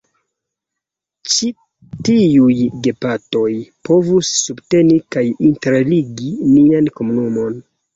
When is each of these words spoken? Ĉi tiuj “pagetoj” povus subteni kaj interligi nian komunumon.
Ĉi 1.33 1.49
tiuj 2.07 2.57
“pagetoj” 3.05 3.53
povus 3.91 4.35
subteni 4.41 5.01
kaj 5.17 5.29
interligi 5.53 6.37
nian 6.59 6.95
komunumon. 7.01 7.67